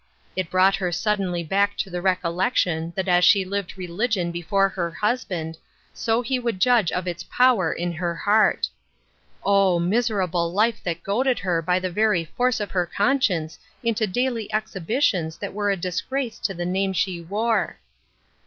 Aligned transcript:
It 0.35 0.49
brought 0.49 0.77
her 0.77 0.91
suddenly 0.91 1.43
back 1.43 1.77
to 1.77 1.91
the 1.91 2.01
recollection 2.01 2.91
that 2.95 3.07
as 3.07 3.23
she 3.23 3.45
lived 3.45 3.77
religion 3.77 4.31
be 4.31 4.39
Il8 4.41 4.49
COMING 4.49 4.49
TO 4.49 4.55
AN 4.55 4.63
UNDERSTANDING. 4.63 4.73
fore 4.73 4.83
her 4.83 4.91
husband, 5.53 5.57
so 5.93 6.21
he 6.23 6.39
would 6.39 6.59
judge 6.59 6.91
of 6.91 7.07
its 7.07 7.23
power 7.25 7.71
in 7.71 7.91
her 7.91 8.15
heart. 8.15 8.67
Oh! 9.45 9.77
miserable 9.77 10.51
life 10.51 10.81
that 10.83 11.03
goaded 11.03 11.37
her 11.37 11.61
by 11.61 11.77
the 11.77 11.91
very 11.91 12.25
force 12.25 12.59
of 12.59 12.71
her 12.71 12.87
conscience 12.87 13.59
into 13.83 14.07
daily 14.07 14.51
ex 14.51 14.73
hibitions 14.73 15.37
that 15.37 15.53
were 15.53 15.69
a 15.69 15.77
disgrace 15.77 16.39
to 16.39 16.55
the 16.55 16.65
name 16.65 16.93
she 16.93 17.21
wore 17.21 17.77